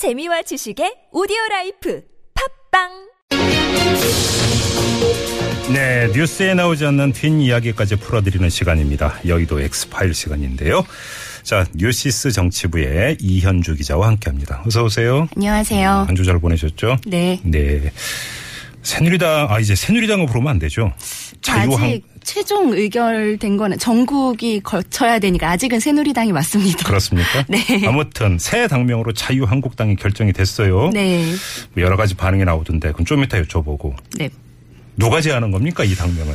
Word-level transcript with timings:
재미와 0.00 0.40
지식의 0.40 1.12
오디오 1.12 1.36
라이프 1.50 2.00
팟빵 2.72 2.88
네, 5.74 6.08
뉴스에 6.14 6.54
나오지 6.54 6.86
않는 6.86 7.12
뒷이야기까지 7.12 7.96
풀어드리는 7.96 8.48
시간입니다. 8.48 9.20
여의도 9.26 9.60
X파일 9.60 10.14
시간인데요. 10.14 10.86
자, 11.42 11.66
뉴시스 11.74 12.30
정치부의 12.30 13.18
이현주 13.20 13.74
기자와 13.76 14.06
함께합니다. 14.06 14.62
어서 14.66 14.84
오세요. 14.84 15.28
안녕하세요. 15.36 15.90
한 16.08 16.16
주 16.16 16.24
잘 16.24 16.38
보내셨죠? 16.38 16.96
네. 17.06 17.38
네. 17.44 17.92
새누리당, 18.82 19.48
아, 19.50 19.60
이제 19.60 19.74
새누리당을 19.74 20.24
부르면 20.28 20.48
안 20.52 20.58
되죠. 20.58 20.94
자유한, 21.42 21.84
아직 21.84 22.04
최종 22.22 22.72
의결된 22.72 23.56
거는 23.56 23.78
전국위 23.78 24.60
거쳐야 24.60 25.18
되니까 25.18 25.50
아직은 25.50 25.80
새누리당이 25.80 26.32
맞습니다. 26.32 26.86
그렇습니까? 26.86 27.44
네. 27.48 27.58
아무튼 27.86 28.38
새 28.38 28.66
당명으로 28.68 29.12
자유한국당이 29.12 29.96
결정이 29.96 30.32
됐어요. 30.32 30.90
네. 30.92 31.24
뭐 31.74 31.82
여러 31.82 31.96
가지 31.96 32.14
반응이 32.14 32.44
나오던데 32.44 32.92
그럼 32.92 33.04
좀 33.04 33.22
이따 33.24 33.40
여쭤보고 33.40 33.94
네. 34.16 34.28
누가 34.96 35.20
제안한 35.20 35.50
겁니까 35.50 35.84
이 35.84 35.94
당명은? 35.94 36.34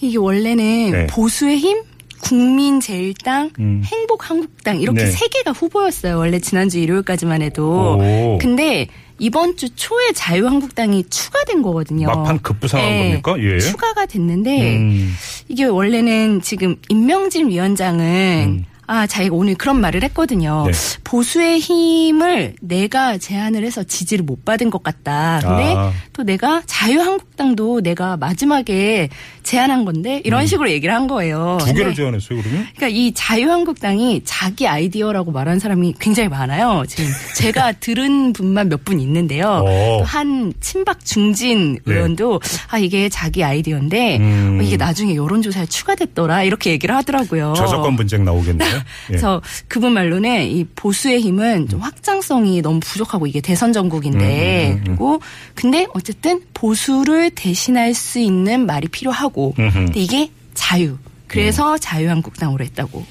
이게 0.00 0.16
원래는 0.16 0.90
네. 0.90 1.06
보수의 1.08 1.58
힘, 1.58 1.82
국민제일당, 2.22 3.50
음. 3.58 3.82
행복한국당 3.84 4.80
이렇게 4.80 5.04
네. 5.04 5.10
세 5.10 5.26
개가 5.28 5.52
후보였어요. 5.52 6.18
원래 6.18 6.38
지난주 6.38 6.78
일요일까지만 6.78 7.42
해도. 7.42 7.98
오. 7.98 8.38
근데 8.40 8.88
이번 9.20 9.56
주 9.56 9.68
초에 9.76 10.12
자유한국당이 10.12 11.04
추가된 11.10 11.62
거거든요. 11.62 12.06
막판 12.06 12.40
급부상한 12.40 12.88
네. 12.88 13.20
겁니까? 13.20 13.36
예. 13.38 13.60
추가가 13.60 14.06
됐는데 14.06 14.76
음. 14.78 15.14
이게 15.48 15.66
원래는 15.66 16.40
지금 16.40 16.76
임명진 16.88 17.50
위원장은 17.50 18.04
음. 18.48 18.64
아, 18.92 19.06
자기가 19.06 19.36
오늘 19.36 19.54
그런 19.54 19.80
말을 19.80 20.02
했거든요. 20.02 20.64
네. 20.66 20.72
보수의 21.04 21.60
힘을 21.60 22.54
내가 22.60 23.18
제안을 23.18 23.64
해서 23.64 23.84
지지를 23.84 24.24
못 24.24 24.44
받은 24.44 24.68
것 24.70 24.82
같다. 24.82 25.38
근데 25.44 25.74
아. 25.76 25.92
또 26.12 26.24
내가 26.24 26.60
자유한국당도 26.66 27.82
내가 27.82 28.16
마지막에 28.16 29.08
제안한 29.44 29.84
건데 29.84 30.20
이런 30.24 30.46
식으로 30.48 30.70
얘기를 30.70 30.92
한 30.92 31.06
거예요. 31.06 31.58
음. 31.60 31.66
두 31.66 31.72
개를 31.72 31.94
제안했어요 31.94 32.40
그러면? 32.42 32.66
그러니까 32.74 32.88
이 32.88 33.12
자유한국당이 33.14 34.22
자기 34.24 34.66
아이디어라고 34.66 35.30
말하는 35.30 35.60
사람이 35.60 35.94
굉장히 36.00 36.28
많아요. 36.28 36.82
지금 36.88 37.08
제가 37.36 37.72
들은 37.78 38.32
분만 38.32 38.68
몇 38.68 38.80
분 38.80 38.98
있는데요. 38.98 39.62
어. 39.66 39.98
또한 40.00 40.54
친박 40.60 41.04
중진 41.04 41.78
네. 41.84 41.94
의원도 41.94 42.40
아 42.70 42.78
이게 42.78 43.10
자기 43.10 43.44
아이디어인데 43.44 44.16
음. 44.16 44.58
어, 44.58 44.62
이게 44.64 44.78
나중에 44.78 45.14
여론조사에 45.14 45.66
추가됐더라 45.66 46.44
이렇게 46.44 46.70
얘기를 46.70 46.96
하더라고요. 46.96 47.52
저작권 47.54 47.94
분쟁 47.96 48.24
나오겠네요. 48.24 48.79
예. 48.80 49.06
그래서 49.08 49.40
그분 49.68 49.92
말로는 49.92 50.46
이 50.48 50.64
보수의 50.74 51.20
힘은 51.20 51.68
좀 51.68 51.80
확장성이 51.80 52.62
너무 52.62 52.80
부족하고 52.80 53.26
이게 53.26 53.40
대선 53.40 53.72
전국인데 53.72 54.72
음, 54.72 54.72
음, 54.72 54.76
음, 54.76 54.78
음. 54.78 54.84
그리고 54.84 55.20
근데 55.54 55.86
어쨌든 55.94 56.42
보수를 56.54 57.30
대신할 57.30 57.94
수 57.94 58.18
있는 58.18 58.66
말이 58.66 58.88
필요하고. 58.88 59.54
근데 59.56 60.00
이게 60.00 60.30
자유. 60.54 60.98
그래서 61.26 61.74
음. 61.74 61.78
자유한국당으로 61.80 62.64
했다고. 62.64 63.04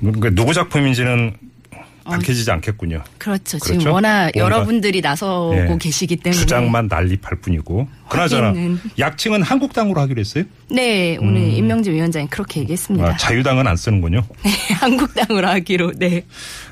그러니까 0.00 0.30
누구 0.30 0.52
작품인지는 0.52 1.36
밝혀지지 2.10 2.50
않겠군요. 2.50 3.02
그렇죠. 3.18 3.58
지금 3.58 3.78
그렇죠? 3.78 3.94
워낙 3.94 4.34
여러분들이 4.36 5.00
나서고 5.00 5.54
예, 5.56 5.78
계시기 5.78 6.16
때문에. 6.16 6.38
주장만 6.40 6.88
난립할 6.88 7.40
뿐이고. 7.40 7.88
그나저나. 8.08 8.54
약칭은 8.98 9.42
한국당으로 9.42 10.00
하기로 10.00 10.20
했어요. 10.20 10.44
네, 10.70 11.16
오늘 11.20 11.42
임명진 11.52 11.92
위원장이 11.92 12.28
그렇게 12.28 12.60
얘기했습니다. 12.60 13.06
아, 13.06 13.16
자유당은 13.16 13.66
안 13.66 13.76
쓰는군요. 13.76 14.22
네, 14.42 14.50
한국당으로 14.74 15.46
하기로. 15.46 15.92
네. 15.96 16.24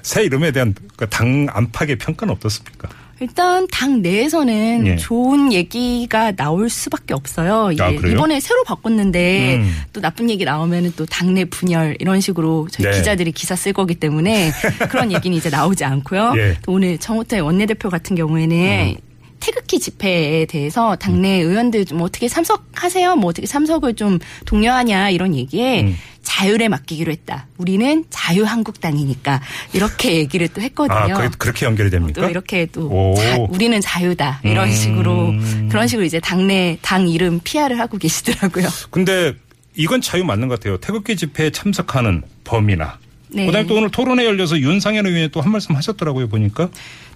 새 0.02 0.24
이름에 0.24 0.50
대한 0.52 0.74
그당 0.96 1.46
안팎의 1.50 1.96
평가는 1.96 2.32
어떻습니까? 2.34 2.88
일단 3.20 3.66
당 3.68 4.02
내에서는 4.02 4.86
예. 4.86 4.96
좋은 4.96 5.52
얘기가 5.52 6.32
나올 6.32 6.68
수밖에 6.68 7.14
없어요. 7.14 7.70
아, 7.80 7.92
그래요? 7.92 8.12
이번에 8.12 8.40
새로 8.40 8.62
바꿨는데 8.64 9.56
음. 9.56 9.76
또 9.92 10.00
나쁜 10.00 10.28
얘기 10.28 10.44
나오면은 10.44 10.92
또 10.96 11.06
당내 11.06 11.46
분열 11.46 11.96
이런 11.98 12.20
식으로 12.20 12.68
저희 12.70 12.86
네. 12.90 12.96
기자들이 12.96 13.32
기사 13.32 13.56
쓸 13.56 13.72
거기 13.72 13.94
때문에 13.94 14.52
그런 14.90 15.12
얘기는 15.12 15.36
이제 15.36 15.48
나오지 15.48 15.84
않고요. 15.84 16.34
예. 16.36 16.56
또 16.62 16.72
오늘 16.72 16.98
정호태 16.98 17.38
원내대표 17.40 17.88
같은 17.88 18.16
경우에는 18.16 18.56
음. 18.56 18.96
태극기 19.40 19.78
집회에 19.78 20.46
대해서 20.46 20.96
당내 20.96 21.40
의원들 21.40 21.84
좀 21.84 22.00
어떻게 22.00 22.28
참석하세요? 22.28 23.16
뭐 23.16 23.30
어떻게 23.30 23.46
참석을 23.46 23.94
좀 23.94 24.18
독려하냐 24.44 25.10
이런 25.10 25.34
얘기에 25.34 25.82
음. 25.82 25.96
자율에 26.36 26.68
맡기기로 26.68 27.10
했다. 27.12 27.46
우리는 27.56 28.04
자유한국당이니까 28.10 29.40
이렇게 29.72 30.16
얘기를 30.16 30.48
또 30.48 30.60
했거든요. 30.60 30.96
아, 30.98 31.06
그래, 31.06 31.30
그렇게 31.38 31.64
연결이 31.64 31.88
됩니까? 31.88 32.20
또 32.20 32.28
이렇게 32.28 32.66
또 32.66 32.88
오. 32.90 33.14
자- 33.16 33.38
우리는 33.48 33.80
자유다 33.80 34.40
이런 34.44 34.68
음. 34.68 34.74
식으로 34.74 35.32
그런 35.70 35.88
식으로 35.88 36.04
이제 36.04 36.20
당내 36.20 36.76
당 36.82 37.08
이름 37.08 37.40
PR을 37.42 37.80
하고 37.80 37.96
계시더라고요. 37.96 38.68
근데 38.90 39.32
이건 39.76 40.02
자유 40.02 40.24
맞는 40.24 40.48
것 40.48 40.60
같아요. 40.60 40.76
태극기 40.78 41.16
집회에 41.16 41.48
참석하는 41.50 42.22
범위나. 42.44 42.98
네. 43.28 43.46
그다음에 43.46 43.66
또 43.66 43.74
오늘 43.76 43.90
토론회 43.90 44.24
열려서 44.24 44.58
윤상현 44.58 45.06
의원이 45.06 45.30
또 45.30 45.40
한 45.40 45.52
말씀 45.52 45.74
하셨더라고요 45.74 46.28
보니까. 46.28 46.68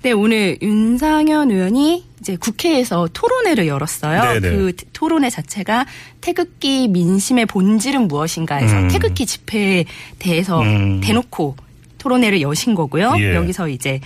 네 0.02 0.12
오늘 0.12 0.56
윤상현 0.62 1.50
의원이 1.50 2.04
이제 2.20 2.36
국회에서 2.36 3.08
토론회를 3.12 3.66
열었어요. 3.66 4.40
네네. 4.40 4.56
그 4.56 4.72
토론회 4.92 5.30
자체가 5.30 5.86
태극기 6.20 6.88
민심의 6.88 7.46
본질은 7.46 8.08
무엇인가 8.08 8.56
해서 8.56 8.76
음. 8.76 8.88
태극기 8.88 9.26
집회에 9.26 9.84
대해서 10.18 10.60
음. 10.62 11.00
대놓고 11.02 11.56
토론회를 11.98 12.40
여신 12.40 12.74
거고요. 12.74 13.14
예. 13.18 13.34
여기서 13.34 13.68
이제 13.68 14.00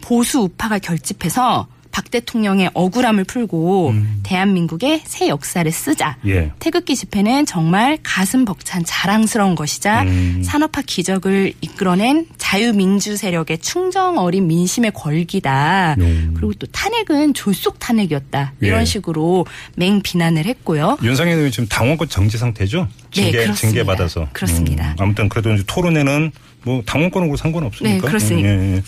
보수 0.00 0.40
우파가 0.40 0.78
결집해서 0.78 1.66
박 1.96 2.10
대통령의 2.10 2.68
억울함을 2.74 3.24
풀고 3.24 3.94
대한민국의 4.22 5.00
새 5.06 5.28
역사를 5.28 5.72
쓰자. 5.72 6.18
음. 6.26 6.28
예. 6.28 6.52
태극기 6.58 6.94
집회는 6.94 7.46
정말 7.46 7.96
가슴 8.02 8.44
벅찬 8.44 8.84
자랑스러운 8.84 9.54
것이자 9.54 10.02
음. 10.02 10.42
산업화 10.44 10.82
기적을 10.82 11.54
이끌어낸 11.62 12.26
자유민주 12.36 13.16
세력의 13.16 13.60
충정 13.60 14.18
어린 14.18 14.46
민심의 14.46 14.90
걸기다. 14.90 15.96
음. 15.98 16.34
그리고 16.36 16.52
또 16.58 16.66
탄핵은 16.66 17.32
졸속 17.32 17.78
탄핵이었다. 17.78 18.52
이런 18.60 18.82
예. 18.82 18.84
식으로 18.84 19.46
맹 19.76 20.02
비난을 20.02 20.44
했고요. 20.44 20.98
윤상현 21.02 21.38
의원 21.38 21.50
지금 21.50 21.66
당원권 21.66 22.10
정지 22.10 22.36
상태죠? 22.36 22.88
네, 23.14 23.22
징계, 23.22 23.30
그렇습니다. 23.30 23.54
징계 23.56 23.84
받아서. 23.84 24.28
그렇습니다. 24.34 24.90
음, 24.90 24.96
아무튼 24.98 25.30
그래도 25.30 25.56
토론회는 25.66 26.30
뭐 26.66 26.82
당원권하고 26.84 27.36
상관없으니까. 27.36 27.94
네, 27.94 28.00
그렇습니다. 28.00 28.48
예, 28.48 28.74
예. 28.74 28.82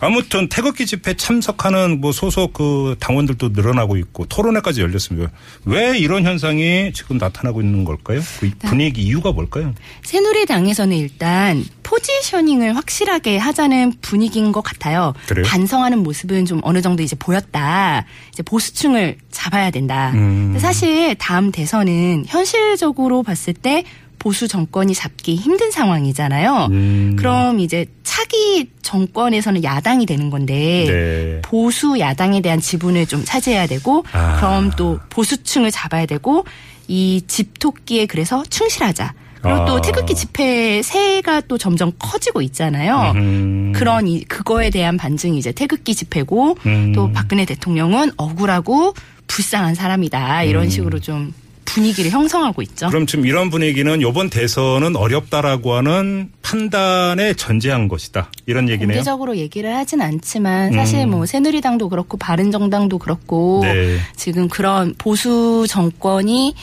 아무튼 0.00 0.48
태극기 0.48 0.86
집회 0.86 1.12
참석하는 1.12 2.00
뭐 2.00 2.10
소속 2.10 2.54
그 2.54 2.96
당원들도 3.00 3.50
늘어나고 3.50 3.98
있고 3.98 4.24
토론회까지 4.24 4.80
열렸습니다. 4.80 5.30
왜 5.66 5.98
이런 5.98 6.24
현상이 6.24 6.90
지금 6.94 7.18
나타나고 7.18 7.60
있는 7.60 7.84
걸까요? 7.84 8.20
그 8.40 8.46
네. 8.46 8.68
분위기 8.68 9.02
이유가 9.02 9.32
뭘까요? 9.32 9.74
새누리당에서는 10.04 10.96
일단 10.96 11.62
포지셔닝을 11.82 12.74
확실하게 12.74 13.36
하자는 13.36 13.92
분위기인 14.00 14.50
것 14.50 14.62
같아요. 14.62 15.12
그래요? 15.26 15.44
반성하는 15.46 16.02
모습은 16.02 16.46
좀 16.46 16.60
어느 16.62 16.80
정도 16.80 17.02
이제 17.02 17.14
보였다. 17.18 18.06
이제 18.32 18.42
보수층을 18.42 19.18
잡아야 19.30 19.70
된다. 19.70 20.12
음. 20.14 20.56
사실 20.58 21.14
다음 21.16 21.52
대선은 21.52 22.24
현실적으로 22.26 23.22
봤을 23.22 23.52
때 23.52 23.84
보수 24.18 24.48
정권이 24.48 24.94
잡기 24.94 25.36
힘든 25.36 25.70
상황이잖아요. 25.70 26.68
음. 26.70 27.16
그럼 27.18 27.60
이제 27.60 27.86
차기 28.02 28.70
정권에서는 28.82 29.64
야당이 29.64 30.06
되는 30.06 30.30
건데 30.30 30.86
네. 30.88 31.40
보수 31.42 31.98
야당에 31.98 32.40
대한 32.40 32.60
지분을 32.60 33.06
좀 33.06 33.24
차지해야 33.24 33.66
되고 33.66 34.04
아. 34.12 34.36
그럼 34.36 34.70
또 34.76 34.98
보수층을 35.10 35.70
잡아야 35.70 36.06
되고 36.06 36.44
이 36.88 37.22
집토끼에 37.26 38.06
그래서 38.06 38.42
충실하자. 38.48 39.14
그리고 39.40 39.64
또 39.66 39.76
아. 39.76 39.80
태극기 39.80 40.14
집회 40.14 40.82
세가 40.82 41.42
또 41.42 41.58
점점 41.58 41.92
커지고 41.98 42.42
있잖아요. 42.42 43.12
음. 43.14 43.72
그런 43.74 44.08
이 44.08 44.24
그거에 44.24 44.70
대한 44.70 44.96
반증이 44.96 45.38
이제 45.38 45.52
태극기 45.52 45.94
집회고 45.94 46.58
음. 46.66 46.92
또 46.92 47.12
박근혜 47.12 47.44
대통령은 47.44 48.12
억울하고 48.16 48.94
불쌍한 49.28 49.74
사람이다 49.74 50.42
이런 50.44 50.64
음. 50.64 50.70
식으로 50.70 50.98
좀 50.98 51.32
분위기를 51.68 52.10
형성하고 52.10 52.62
있죠. 52.62 52.88
그럼 52.88 53.06
지금 53.06 53.26
이런 53.26 53.50
분위기는 53.50 54.00
이번 54.00 54.30
대선은 54.30 54.96
어렵다라고 54.96 55.74
하는 55.74 56.30
판단에 56.42 57.34
전제한 57.34 57.88
것이다. 57.88 58.30
이런 58.46 58.68
얘기네요. 58.68 58.96
공개적으로 58.96 59.36
얘기를 59.36 59.74
하진 59.74 60.00
않지만 60.00 60.72
사실 60.72 61.06
뭐 61.06 61.26
새누리당도 61.26 61.88
그렇고 61.88 62.16
바른정당도 62.16 62.98
그렇고 62.98 63.60
네. 63.62 63.98
지금 64.16 64.48
그런 64.48 64.94
보수 64.98 65.66
정권이 65.68 66.54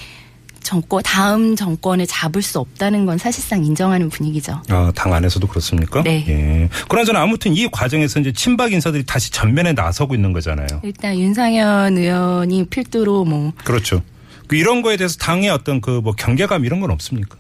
정권 0.65 1.03
다음 1.03 1.55
정권을 1.55 2.07
잡을 2.07 2.41
수 2.41 2.59
없다는 2.59 3.05
건 3.05 3.19
사실상 3.19 3.63
인정하는 3.63 4.09
분위기죠. 4.09 4.61
아, 4.69 4.91
당 4.95 5.13
안에서도 5.13 5.45
그렇습니까? 5.47 6.01
네. 6.01 6.25
예. 6.27 6.69
그나저나 6.89 7.21
아무튼 7.21 7.53
이 7.53 7.69
과정에서 7.69 8.19
이제 8.19 8.33
친박 8.33 8.73
인사들이 8.73 9.05
다시 9.05 9.31
전면에 9.31 9.73
나서고 9.73 10.15
있는 10.15 10.33
거잖아요. 10.33 10.67
일단 10.81 11.19
윤상현 11.19 11.99
의원이 11.99 12.65
필두로 12.65 13.25
뭐 13.25 13.53
그렇죠. 13.63 14.01
그 14.47 14.55
이런 14.55 14.81
거에 14.81 14.97
대해서 14.97 15.17
당의 15.17 15.49
어떤 15.49 15.81
그 15.81 16.01
뭐 16.01 16.13
경계감 16.13 16.65
이런 16.65 16.79
건 16.79 16.91
없습니까? 16.91 17.37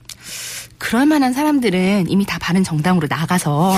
그럴 0.77 1.05
만한 1.05 1.33
사람들은 1.33 2.09
이미 2.09 2.25
다 2.25 2.37
바른 2.39 2.63
정당으로 2.63 3.07
나가서 3.09 3.75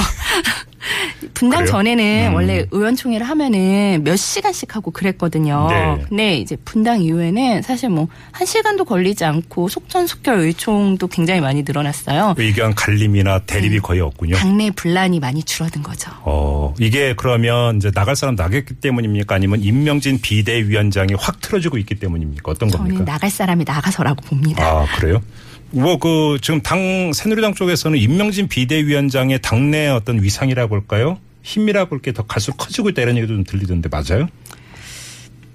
분당 1.34 1.62
그래요? 1.62 1.72
전에는 1.72 2.28
음. 2.30 2.36
원래 2.36 2.66
의원총회를 2.72 3.28
하면은 3.28 4.04
몇 4.04 4.16
시간씩 4.16 4.76
하고 4.76 4.92
그랬거든요. 4.92 5.68
네. 5.70 6.06
근데 6.10 6.38
이제 6.38 6.56
분당 6.64 7.02
이후에는 7.02 7.62
사실 7.62 7.90
뭐 7.90 8.08
한 8.38 8.46
시간도 8.46 8.86
걸리지 8.86 9.26
않고 9.26 9.68
속전속결 9.68 10.40
의총도 10.42 11.08
굉장히 11.08 11.42
많이 11.42 11.64
늘어났어요. 11.64 12.36
의견 12.38 12.76
갈림이나 12.76 13.40
네. 13.40 13.46
대립이 13.48 13.80
거의 13.80 14.00
없군요. 14.00 14.36
당내 14.36 14.70
분란이 14.72 15.20
많이 15.20 15.42
줄어든 15.42 15.82
거죠. 15.82 16.12
어, 16.22 16.74
이게 16.80 17.16
그러면 17.18 17.78
이제 17.78 17.90
나갈 17.90 18.16
사람 18.16 18.36
나겠기 18.36 18.76
때문입니까? 18.76 19.34
아니면 19.34 19.64
임명진 19.64 20.20
비대위원장이 20.22 21.16
확 21.18 21.42
틀어지고 21.42 21.80
있기 21.80 21.96
때문입니까? 21.96 22.52
어떤 22.52 22.70
저는 22.70 22.86
겁니까? 22.86 23.12
나갈 23.12 23.32
사람이 23.32 23.64
나가서라고 23.66 24.22
봅니다. 24.22 24.64
아, 24.64 24.86
그래요? 24.98 25.20
뭐, 25.72 25.98
그, 25.98 26.38
지금 26.42 26.62
당, 26.62 27.12
새누리당 27.14 27.54
쪽에서는 27.54 27.98
임명진 27.98 28.48
비대위원장의 28.48 29.42
당내 29.42 29.88
어떤 29.90 30.24
위상이라고 30.24 30.77
할까요? 30.78 31.18
힘이라고 31.44 31.96
할게더 31.96 32.24
갈수록 32.24 32.58
커지고 32.58 32.90
있다 32.90 33.02
이런 33.04 33.18
얘기도 33.18 33.34
좀 33.34 33.44
들리던데 33.44 33.90
맞아요? 33.90 34.28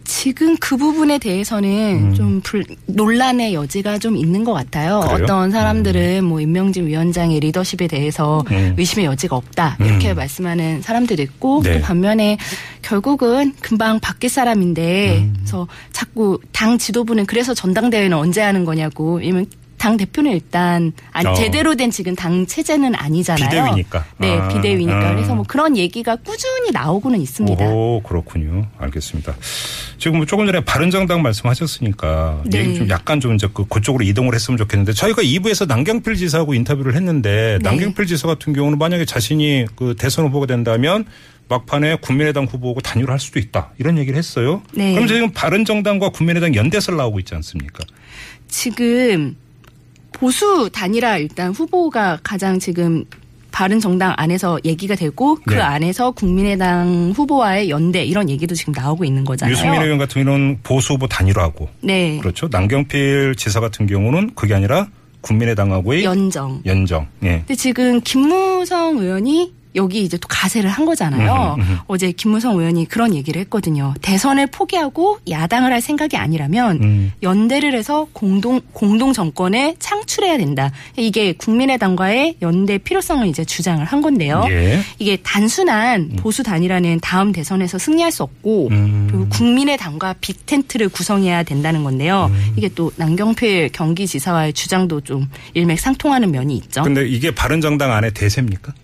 지금 0.04 0.56
그 0.58 0.76
부분에 0.76 1.19
대해서는 1.19 2.14
좀 2.14 2.40
불- 2.42 2.64
논란의 2.86 3.54
여지가 3.54 3.98
좀 3.98 4.16
있는 4.16 4.44
것 4.44 4.52
같아요. 4.52 4.98
음. 5.00 5.08
그래요? 5.08 5.24
어떤 5.24 5.50
사람들은 5.50 6.24
뭐 6.24 6.40
임명진 6.40 6.86
위원장의 6.86 7.40
리더십에 7.40 7.86
대해서 7.88 8.42
음. 8.50 8.74
의심의 8.76 9.06
여지가 9.06 9.36
없다 9.36 9.76
이렇게 9.80 10.10
음. 10.10 10.16
말씀하는 10.16 10.82
사람들도 10.82 11.22
있고 11.22 11.62
네. 11.62 11.74
또 11.78 11.80
반면에 11.84 12.36
결국은 12.82 13.52
금방 13.60 14.00
바뀔 14.00 14.28
사람인데 14.28 15.19
음. 15.20 15.34
그래서 15.38 15.66
자꾸 15.92 16.38
당 16.52 16.78
지도부는 16.78 17.26
그래서 17.26 17.54
전당대회는 17.54 18.16
언제 18.16 18.42
하는 18.42 18.64
거냐고 18.64 19.20
이면 19.20 19.46
당 19.82 19.96
대표는 19.96 20.31
일단 20.31 20.93
아니 21.11 21.26
어. 21.26 21.34
제대로 21.34 21.75
된 21.75 21.90
지금 21.90 22.14
당 22.14 22.46
체제는 22.46 22.94
아니잖아요. 22.94 23.49
비대위니까. 23.49 24.05
네, 24.19 24.38
아, 24.38 24.46
비대위니까. 24.46 25.08
아. 25.08 25.14
그래서 25.17 25.34
뭐 25.34 25.44
그런 25.49 25.76
얘기가 25.76 26.14
꾸준히 26.14 26.70
나오고는 26.70 27.20
있습니다. 27.20 27.64
오, 27.67 28.00
그렇군요. 28.02 28.69
알겠습니다. 28.79 29.34
지금 29.99 30.19
뭐 30.19 30.26
조금 30.26 30.46
전에 30.46 30.64
바른정당 30.64 31.20
말씀하셨으니까 31.23 32.44
네. 32.46 32.61
얘기 32.61 32.76
좀 32.76 32.88
약간 32.90 33.19
좀 33.19 33.34
이제 33.34 33.49
그 33.52 33.64
그쪽으로 33.67 34.05
이동을 34.05 34.37
했으면 34.37 34.56
좋겠는데 34.56 34.93
저희가 34.93 35.23
2부에서 35.23 35.67
남경필 35.67 36.14
지사하고 36.14 36.55
인터뷰를 36.55 36.94
했는데 36.94 37.58
네. 37.61 37.69
남경필 37.69 38.06
지사 38.06 38.29
같은 38.29 38.52
경우는 38.52 38.79
만약에 38.79 39.05
자신이 39.05 39.67
그 39.75 39.96
대선 39.99 40.26
후보가 40.26 40.46
된다면 40.46 41.06
막판에 41.49 41.96
국민의당 41.96 42.44
후보하고 42.44 42.82
단일화 42.82 43.14
할 43.14 43.19
수도 43.19 43.40
있다 43.40 43.73
이런 43.79 43.99
얘기를 43.99 44.17
했어요. 44.17 44.62
네. 44.75 44.93
그럼 44.93 45.08
지금 45.08 45.32
바른정당과 45.32 46.11
국민의당 46.11 46.55
연대설 46.55 46.96
나오고 46.96 47.19
있지 47.19 47.34
않습니까? 47.34 47.81
지금 48.46 49.34
보수 50.22 50.70
단일화 50.72 51.19
일단 51.19 51.50
후보가 51.50 52.20
가장 52.22 52.60
지금 52.60 53.04
바른 53.50 53.80
정당 53.80 54.14
안에서 54.16 54.56
얘기가 54.64 54.94
되고 54.94 55.36
그 55.44 55.54
네. 55.54 55.60
안에서 55.60 56.12
국민의당 56.12 57.12
후보와의 57.16 57.70
연대 57.70 58.04
이런 58.04 58.30
얘기도 58.30 58.54
지금 58.54 58.72
나오고 58.72 59.04
있는 59.04 59.24
거잖아요. 59.24 59.52
유승민 59.52 59.82
의원 59.82 59.98
같은 59.98 60.24
경우는 60.24 60.60
보수 60.62 60.92
후보 60.92 61.08
단일화하고 61.08 61.69
네. 61.80 62.19
그렇죠. 62.19 62.46
남경필 62.52 63.34
지사 63.36 63.58
같은 63.58 63.86
경우는 63.86 64.36
그게 64.36 64.54
아니라 64.54 64.86
국민의당하고의 65.22 66.04
연정. 66.04 66.62
연정. 66.66 67.08
예. 67.24 67.38
근데 67.38 67.56
지금 67.56 68.00
김무성 68.00 68.98
의원이 68.98 69.52
여기 69.74 70.02
이제 70.02 70.16
또 70.16 70.28
가세를 70.28 70.69
한 70.69 70.84
거잖아요. 70.84 71.56
음흠, 71.58 71.60
음흠. 71.60 71.78
어제 71.86 72.12
김무성 72.12 72.58
의원이 72.58 72.86
그런 72.88 73.14
얘기를 73.14 73.40
했거든요. 73.42 73.94
대선을 74.02 74.48
포기하고 74.48 75.19
야당을 75.28 75.72
할 75.72 75.80
생각이 75.80 76.16
아니라면 76.16 76.82
음. 76.82 77.12
연대를 77.22 77.74
해서 77.74 78.06
공동 78.12 78.60
공동 78.72 79.12
정권을 79.12 79.76
창출해야 79.78 80.38
된다. 80.38 80.70
이게 80.96 81.32
국민의당과의 81.32 82.36
연대 82.42 82.78
필요성을 82.78 83.26
이제 83.26 83.44
주장을 83.44 83.84
한 83.84 84.02
건데요. 84.02 84.44
예. 84.48 84.80
이게 84.98 85.16
단순한 85.16 86.16
보수 86.16 86.42
단일화는 86.42 87.00
다음 87.00 87.32
대선에서 87.32 87.78
승리할 87.78 88.12
수 88.12 88.22
없고 88.22 88.69
음. 88.70 89.08
그리고 89.10 89.28
국민의당과 89.28 90.14
빅텐트를 90.20 90.88
구성해야 90.88 91.42
된다는 91.42 91.84
건데요. 91.84 92.30
음. 92.30 92.52
이게 92.56 92.69
또 92.74 92.92
남경필 92.96 93.70
경기지사와의 93.72 94.52
주장도 94.52 95.00
좀 95.02 95.28
일맥상통하는 95.54 96.30
면이 96.30 96.56
있죠. 96.56 96.82
근데 96.82 97.06
이게 97.06 97.34
바른정당 97.34 97.92
안에 97.92 98.10
대세입니까? 98.10 98.74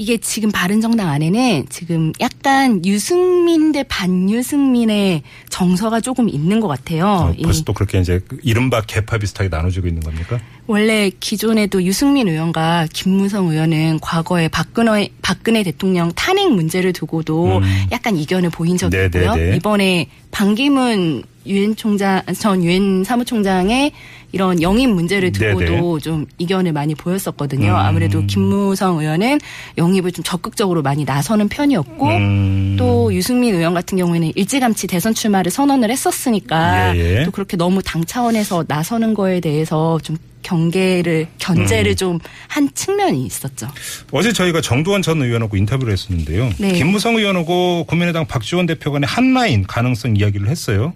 이게 0.00 0.16
지금 0.16 0.50
바른정당 0.50 1.10
안에는 1.10 1.66
지금 1.68 2.14
약간 2.20 2.82
유승민 2.86 3.70
대 3.70 3.82
반유승민의 3.82 5.22
정서가 5.50 6.00
조금 6.00 6.30
있는 6.30 6.58
것 6.60 6.68
같아요. 6.68 7.04
어, 7.06 7.34
이 7.36 7.42
벌써 7.42 7.64
또 7.64 7.74
그렇게 7.74 8.00
이제 8.00 8.18
그 8.26 8.38
이른바 8.42 8.80
개파 8.80 9.18
비슷하게 9.18 9.50
나눠지고 9.50 9.88
있는 9.88 10.00
겁니까? 10.00 10.40
원래 10.70 11.10
기존에도 11.18 11.82
유승민 11.82 12.28
의원과 12.28 12.86
김무성 12.92 13.48
의원은 13.48 13.98
과거에 14.00 14.46
박근혜 14.46 15.08
박근혜 15.20 15.64
대통령 15.64 16.12
탄핵 16.14 16.48
문제를 16.48 16.92
두고도 16.92 17.58
음. 17.58 17.62
약간 17.90 18.16
이견을 18.16 18.50
보인 18.50 18.76
적이 18.76 18.96
네, 18.96 19.04
있고요. 19.06 19.34
네, 19.34 19.50
네. 19.50 19.56
이번에 19.56 20.06
반기문 20.30 21.24
유엔 21.44 21.74
총장 21.74 22.22
전 22.38 22.62
유엔 22.62 23.02
사무총장의 23.02 23.90
이런 24.30 24.62
영입 24.62 24.90
문제를 24.90 25.32
네, 25.32 25.50
두고도 25.50 25.98
좀 25.98 26.26
이견을 26.38 26.72
많이 26.72 26.94
보였었거든요. 26.94 27.70
음. 27.72 27.74
아무래도 27.74 28.24
김무성 28.26 29.00
의원은 29.00 29.40
영입을 29.76 30.12
좀 30.12 30.22
적극적으로 30.22 30.82
많이 30.82 31.04
나서는 31.04 31.48
편이었고 31.48 32.06
음. 32.06 32.76
또 32.78 33.12
유승민 33.12 33.56
의원 33.56 33.74
같은 33.74 33.98
경우에는 33.98 34.34
일찌감치 34.36 34.86
대선 34.86 35.14
출마를 35.14 35.50
선언을 35.50 35.90
했었으니까 35.90 36.96
예, 36.96 37.18
예. 37.18 37.24
또 37.24 37.32
그렇게 37.32 37.56
너무 37.56 37.82
당 37.82 38.04
차원에서 38.04 38.66
나서는 38.68 39.14
거에 39.14 39.40
대해서 39.40 39.98
좀 40.04 40.16
경계를 40.42 41.26
음. 41.30 41.34
견제를 41.38 41.96
좀한 41.96 42.70
측면이 42.74 43.24
있었죠. 43.26 43.68
어제 44.10 44.32
저희가 44.32 44.60
정두원 44.60 45.02
전 45.02 45.20
의원하고 45.22 45.56
인터뷰를 45.56 45.92
했었는데요. 45.92 46.52
네. 46.58 46.72
김무성 46.72 47.16
의원하고 47.16 47.84
국민의당 47.84 48.26
박지원 48.26 48.66
대표 48.66 48.92
간의 48.92 49.06
한 49.06 49.32
라인 49.32 49.64
가능성 49.66 50.16
이야기를 50.16 50.48
했어요. 50.48 50.94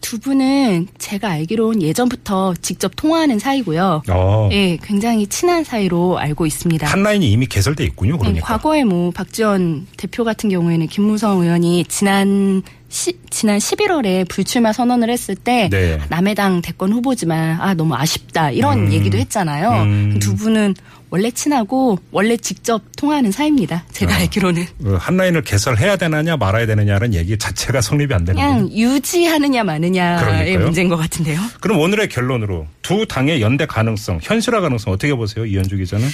두 0.00 0.18
분은 0.18 0.88
제가 0.98 1.28
알기로는 1.30 1.82
예전부터 1.82 2.54
직접 2.62 2.92
통화하는 2.96 3.38
사이고요. 3.38 4.02
어. 4.08 4.48
예, 4.52 4.76
굉장히 4.82 5.26
친한 5.26 5.64
사이로 5.64 6.18
알고 6.18 6.46
있습니다. 6.46 6.86
한 6.86 7.02
라인이 7.02 7.30
이미 7.30 7.46
개설돼 7.46 7.84
있군요. 7.84 8.14
네, 8.14 8.18
그러니까. 8.18 8.46
과거에 8.46 8.84
뭐 8.84 9.10
박지원 9.10 9.86
대표 9.96 10.24
같은 10.24 10.50
경우에는 10.50 10.86
김무성 10.88 11.42
의원이 11.42 11.84
지난 11.88 12.62
시, 12.88 13.12
지난 13.30 13.58
11월에 13.58 14.28
불출마 14.28 14.72
선언을 14.72 15.10
했을 15.10 15.36
때 15.36 15.68
네. 15.70 15.98
남해당 16.08 16.60
대권 16.60 16.92
후보지만 16.92 17.60
아 17.60 17.74
너무 17.74 17.94
아쉽다 17.94 18.50
이런 18.50 18.86
음. 18.86 18.92
얘기도 18.92 19.16
했잖아요. 19.18 19.82
음. 19.82 20.18
두 20.20 20.34
분은 20.34 20.74
원래 21.10 21.30
친하고 21.30 21.98
원래 22.12 22.36
직접 22.36 22.82
통화하는 22.96 23.32
사이입니다. 23.32 23.84
제가 23.92 24.12
어. 24.14 24.18
알기로는 24.18 24.64
그 24.82 24.94
한라인을 24.94 25.42
개설해야 25.42 25.96
되느냐 25.96 26.36
말아야 26.36 26.66
되느냐는 26.66 27.14
얘기 27.14 27.36
자체가 27.36 27.80
성립이 27.80 28.14
안 28.14 28.24
되는 28.24 28.40
거예요. 28.40 28.54
그냥 28.66 28.72
유지하느냐 28.72 29.64
마느냐의. 29.64 30.56
문제인 30.56 30.88
것 30.88 30.96
같은데요. 30.96 31.40
그럼 31.60 31.80
오늘의 31.80 32.08
결론으로 32.08 32.66
두 32.90 33.06
당의 33.06 33.40
연대 33.40 33.66
가능성, 33.66 34.18
현실화 34.20 34.60
가능성 34.60 34.92
어떻게 34.92 35.14
보세요? 35.14 35.46
이현주 35.46 35.76
기자는? 35.76 36.08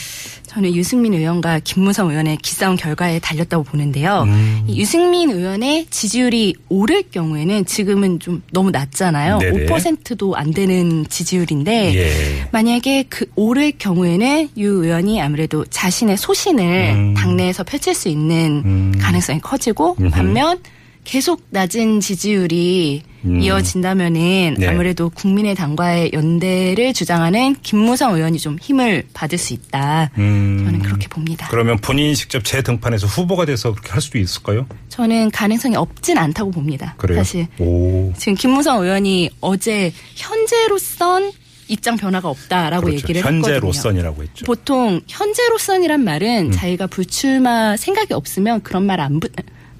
저는 0.47 0.75
유승민 0.75 1.15
의원과 1.15 1.61
김무성 1.61 2.11
의원의 2.11 2.37
기싸움 2.43 2.77
결과에 2.77 3.19
달렸다고 3.19 3.65
보는데요. 3.65 4.25
음. 4.27 4.65
이 4.67 4.79
유승민 4.79 5.31
의원의 5.31 5.87
지지율이 5.89 6.55
오를 6.69 7.03
경우에는 7.11 7.65
지금은 7.65 8.21
좀 8.21 8.43
너무 8.53 8.71
낮잖아요. 8.73 9.39
네네. 9.39 9.67
5%도 9.67 10.37
안 10.37 10.53
되는 10.53 11.07
지지율인데 11.09 11.95
예. 11.95 12.49
만약에 12.53 13.05
그 13.09 13.25
오를 13.37 13.73
경우에는 13.73 14.51
유 14.59 14.85
의원이 14.85 15.23
아무래도 15.23 15.65
자신의 15.65 16.19
소신을 16.19 16.93
음. 16.95 17.15
당내에서 17.15 17.65
펼칠 17.65 17.95
수 17.95 18.11
있는 18.11 18.63
음. 18.67 18.99
가능성이 19.01 19.41
커지고. 19.41 19.97
반면 20.13 20.59
계속 21.07 21.47
낮은 21.51 22.01
지지율이 22.01 23.03
음. 23.27 23.41
이어진다면은 23.41 24.57
네. 24.59 24.67
아무래도 24.67 25.09
국민의당과의 25.09 26.11
연대를 26.13 26.93
주장하는 26.93 27.55
김무성 27.63 28.17
의원이 28.17 28.39
좀 28.41 28.59
힘을 28.61 29.05
받을 29.15 29.39
수 29.39 29.55
있다. 29.55 30.11
음. 30.19 30.63
저는 30.65 30.83
그렇게 30.83 31.07
봅니다. 31.07 31.47
그러면 31.49 31.79
본인이 31.79 32.17
직접 32.17 32.45
재등판해서 32.45 33.07
후보가 33.07 33.45
돼서 33.47 33.71
그렇게 33.71 33.93
할 33.93 34.03
수도 34.03 34.19
있을까요? 34.19 34.67
저는 34.89 35.31
가능성이 35.31 35.77
없진 35.77 36.19
않다고 36.19 36.51
봅니다. 36.51 36.95
그래요? 36.99 37.19
사실 37.19 37.47
오. 37.61 38.13
지금 38.19 38.35
김무성 38.35 38.83
의원이 38.83 39.31
어제 39.41 39.93
현재로선 40.17 41.31
입장 41.69 41.97
변화가 41.97 42.29
없다라고 42.29 42.87
그렇죠. 42.87 42.97
얘기를 42.99 43.21
했거든요. 43.21 43.55
현재로선이라고 43.55 44.23
했죠. 44.25 44.45
보통 44.45 45.01
현재로선이란 45.07 46.01
음. 46.01 46.05
말은 46.05 46.51
자기가 46.51 46.89
불출마 46.89 47.77
생각이 47.77 48.13
없으면 48.13 48.63
그런 48.63 48.87
말안 48.87 49.21
붙, 49.21 49.33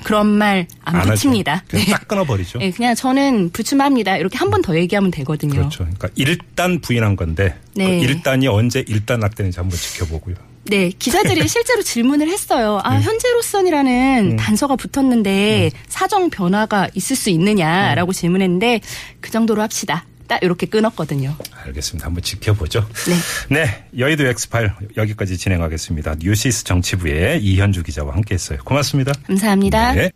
그런 0.03 0.27
말 0.27 0.67
안. 0.85 1.03
붙입니다. 1.03 1.63
그냥 1.69 1.85
네. 1.87 1.93
딱 1.93 2.09
끊어버리죠. 2.09 2.59
네, 2.59 2.71
그냥 2.71 2.95
저는 2.95 3.51
불출마합니다. 3.51 4.17
이렇게 4.19 4.37
한 4.39 4.51
번 4.51 4.63
더 4.63 4.77
얘기하면 4.77 5.11
되거든요. 5.11 5.55
그렇죠. 5.55 5.79
그러니까 5.85 6.09
일단 6.17 6.81
부인한 6.81 7.17
건데 7.17 7.55
네. 7.75 7.87
그 8.01 8.05
일단이 8.05 8.49
언제 8.49 8.85
일단 8.89 9.21
낙되는지 9.21 9.59
한번 9.61 9.77
지켜보고요. 9.79 10.35
네, 10.65 10.91
기자들이 10.99 11.47
실제로 11.49 11.83
질문을 11.83 12.29
했어요. 12.29 12.81
아, 12.83 12.95
현재로선이라는 13.01 14.33
음. 14.33 14.37
단서가 14.37 14.77
붙었는데 14.77 15.71
사정 15.89 16.31
변화가 16.31 16.89
있을 16.95 17.15
수 17.17 17.31
있느냐라고 17.31 18.11
음. 18.11 18.13
질문했는데 18.13 18.81
그 19.21 19.31
정도로 19.31 19.63
합시다. 19.63 20.05
딱 20.27 20.43
이렇게 20.43 20.67
끊었거든요. 20.67 21.35
알겠습니다. 21.65 22.07
한번 22.07 22.23
지켜보죠. 22.23 22.87
네. 23.49 23.65
네, 23.65 23.85
여의도 23.99 24.27
엑스파일 24.27 24.73
여기까지 24.97 25.37
진행하겠습니다. 25.39 26.17
뉴시스 26.21 26.65
정치부의 26.65 27.43
이현주 27.43 27.83
기자와 27.83 28.15
함께했어요. 28.15 28.59
고맙습니다. 28.65 29.13
감사합니다. 29.27 29.93
네. 29.93 30.05